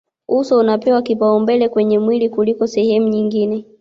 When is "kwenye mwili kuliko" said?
1.69-2.67